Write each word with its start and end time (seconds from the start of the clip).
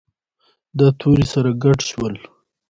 دا 0.79 0.87
توري 0.99 1.25
سره 1.33 1.49
ګډ 1.63 1.79
شول. 1.89 2.15